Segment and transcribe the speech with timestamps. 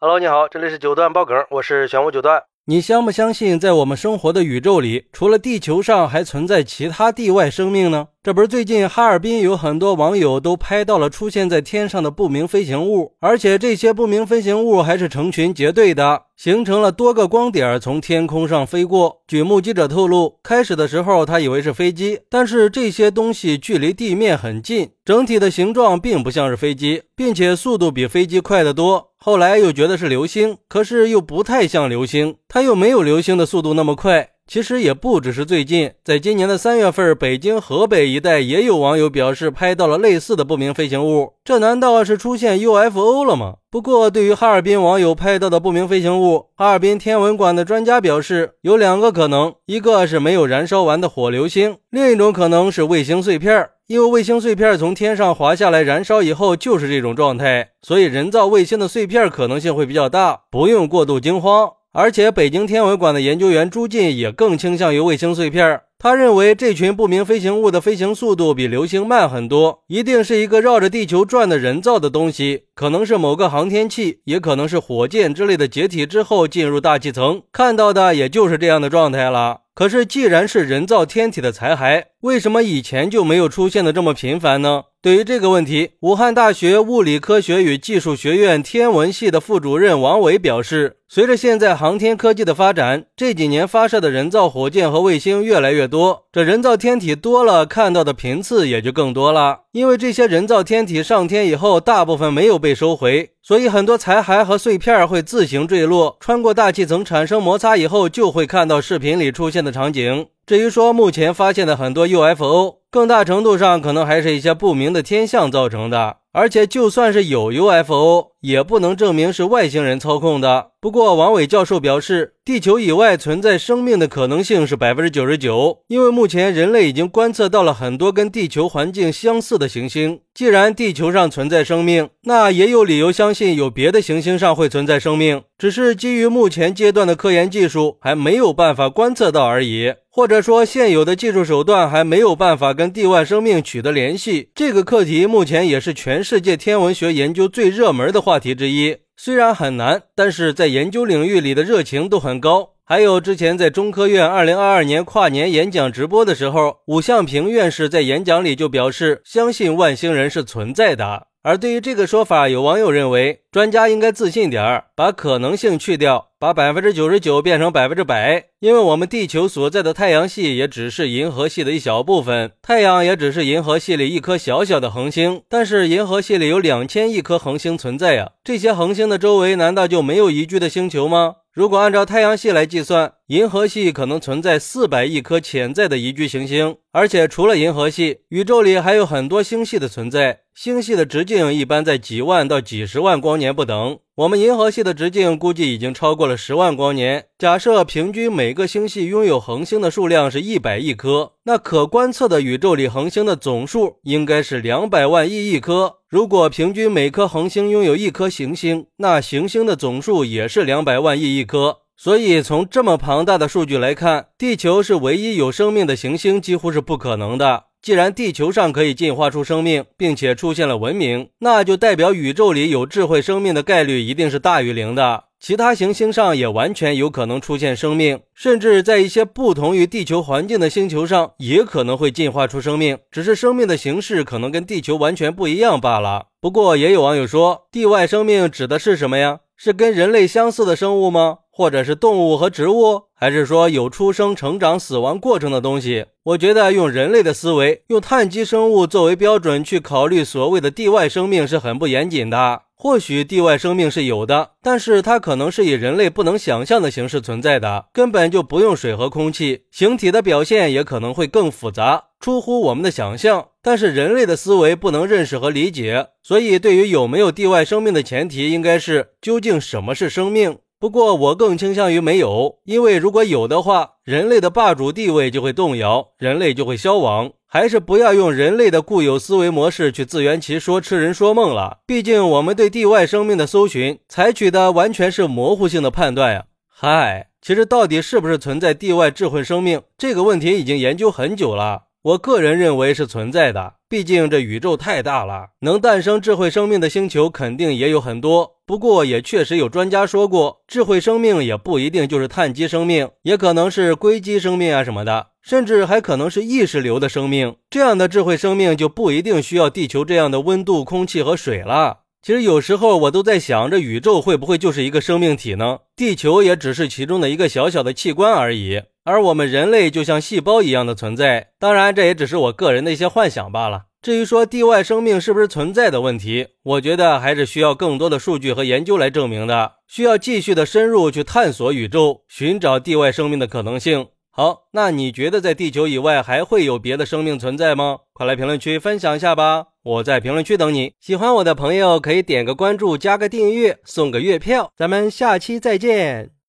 [0.00, 2.44] Hello，你好，这里是九段爆梗，我是玄武九段。
[2.66, 8.06] 你相不相信，在我们生活的宇宙里，除了地球上，还存在其他地外生命呢？
[8.28, 19.22] 这不是最近哈尔滨有很多网友都拍到了出现在天上的不明飞行物，而且这些不明飞行物还是成群结队的，形成了多个光点从天空上飞过。
[19.26, 29.08] 据目击者透露，开始的时候他以为是飞机，但是这些东西距离地面很近，整体的形状并不像是飞机，并且速度比飞机快得多。
[29.16, 34.28] 后来又觉得是流星，可是又不太像流星，它又没有流星的速度那么快。
[34.48, 41.34] 其实也不只是最近，在今年的三月份，北京、河北一带也有网友表示拍到了类似的不明飞行物。
[41.44, 43.56] 这难道是出现 UFO 了吗？
[43.70, 53.68] 不过，对于哈尔滨网友拍到的不明飞行物，哈尔滨天文馆的专家表示，有两个可能：一个是没有燃烧完的火流星，另一种可能是卫星碎片。
[53.86, 61.72] 因为卫星碎片从天上滑下来燃烧以后就是这种状态，所以人造卫星的碎片可能性会比较大，不用过度惊慌。
[61.92, 65.80] 而且，北京天文馆的研究员朱进也更倾向于卫星碎片。
[65.98, 79.62] 他认为，这群不明飞行物的飞行速度比流星慢很多，一定是一个绕着地球转的人造的东西，可能是某个航天器，也可能是火箭之类的解体之后进入大气层，看到的也就是这样的状态了。
[79.74, 84.82] 可是，既然是人造天体的残骸，为什么以前就没有出现的这么频繁呢？
[85.08, 99.60] 对于这个问题，武汉大学物理科学与技术学院天文系的副主任王伟表示，随着现在航天科技的发展，这几年发射的人造火箭和卫星越来越多，这人造天体多了，看到的频次也就更多了。
[99.72, 110.26] 因为这些人造天体上天以后，大部分没有被收回，所以很多残骸和碎片会自行坠落，穿过大气层产生摩擦以后，就会看到视频里出现的场景。
[110.44, 116.16] 至于说目前发现的很多 UFO，更大程度上可能还是一些不明的天象造成的。
[116.32, 120.68] 而且就算是有 UFO，也不能证明是外星人操控的。
[120.80, 130.20] 不过王伟教授表示，地球以外存在生命的可能性是百分之九十九，因为目前人类已经观测到了很多跟地球环境相似的行星。
[130.32, 144.50] 既然地球上存在生命，那也有理由相信有别的行星上会存在生命，只是基于目前阶段的科研技术还没有办法观测到而已，或者说现有的技术手段还没有办法跟地外生命取得联系。
[144.54, 148.98] 这个课题目前也是全世界天文学研究最热门的话题之一。
[149.16, 152.74] 虽然很难，但是在研究领域里的热情都很高。
[152.84, 161.26] 还有之前在中科院二零二二年跨年演讲直播的时候，武向平院士在演讲里就表示相信外星人是存在的。
[161.42, 168.44] 而对于这个说法，有网友认为，专家应该自信点儿，把可能性去掉，把百分之九十九变成百分之百。
[168.60, 175.42] 因为我们地球所在的太阳系也只是银河系的一小部分，太阳也只是银河系里一颗小小的恒星。
[175.48, 181.36] 但是银河系里有两千亿颗恒星存在呀，这些恒星的周围难道就没有宜居的星球吗？
[181.52, 190.40] 如果按照太阳系来计算，银河系可能存在四百亿颗潜在的宜居行星，而且除了银河系，宇宙里还有很多星系的存在。
[190.54, 193.98] 星系的直径一般在几万到几十万光年不等。
[194.16, 197.26] 我们银河系的直径估计已经超过了十万光年。
[197.38, 205.96] 假设平均每个星系拥有恒星的数量是一百亿颗，那可观测的宇宙里恒星的总数应该是两百万亿亿颗。
[206.08, 211.80] 如果平均每颗恒星拥有一颗行星，那行星的总数也是两百万亿亿颗。
[212.00, 217.64] 所以从这么庞大的数据来看，地球是唯一有生命的行星几乎是不可能的。
[217.82, 225.24] 既然地球上可以进化出生命，并且出现了文明，那就代表宇宙里有智慧生命的概率一定是大于零的。
[225.40, 236.26] 其他行星上也完全有可能出现生命，甚至在一些不同于地球环境的星球上，也可能会进化出生命，只是生命的形式可能跟地球完全不一样罢了。
[236.40, 239.40] 不过，也有网友说，地外生命指的是什么呀？
[239.56, 241.38] 是跟人类相似的生物吗？
[241.58, 246.06] 或者是动物和植物，还是说有出生、成长、死亡过程的东西？
[246.22, 252.62] 我觉得用人类的思维，用碳基生物作为标准去考虑所谓的地外生命是很不严谨的。
[252.76, 263.48] 或许地外生命是有的，但是它可能是以人类不能想象的形式存在的，根本就不用水和空气，形体的表现也可能会更复杂，出乎我们的想象。
[263.60, 270.58] 但是人类的思维不能认识和理解，所以对于有没有地外生命的前提，应该是究竟什么是生命。
[270.80, 277.32] 不过，我更倾向于没有，因为如果有的话，人类的霸主地位就会动摇，人类就会消亡。
[277.50, 281.78] 还是不要用人类的固有思维模式去自圆其说、痴人说梦了。
[281.84, 286.44] 毕竟，我们对地外生命的搜寻，采取的完全是模糊性的判断呀。
[286.68, 291.87] 嗨，其实到底是不是存在地外智慧生命这个问题，已经研究很久了。
[292.08, 293.74] 我个人认为是存在的。
[293.86, 298.52] 毕竟这宇宙太大了，能诞生智慧生命的星球肯定也有很多。
[298.64, 307.56] 不过也确实有专家说过，智慧生命也不一定就是碳基生命，也可能是硅基生命啊什么的，甚至还可能是意识流的生命。
[307.68, 311.98] 这样的智慧生命就不一定需要地球这样的温度、空气和水了。
[312.22, 315.80] 其实有时候我都在想，这宇宙会不会就是一个生命体呢？
[315.94, 318.82] 地球也只是其中的一个小小的器官而已。
[319.08, 323.84] 而我们人类就像细胞一样的存在，当然这也只是我个人的一些幻想罢了。
[324.02, 334.08] 至于说地外生命是不是存在的问题，我觉得还是需要更多的数据和研究来证明的，需要继续的深入去探索宇宙，寻找地外生命的可能性。
[334.30, 338.00] 好，那你觉得在地球以外还会有别的生命存在吗？
[338.12, 340.92] 快来评论区分享一下吧，我在评论区等你。
[341.00, 346.37] 喜欢我的朋友可以点个关注，加个订阅，送个月票，咱们下期再见。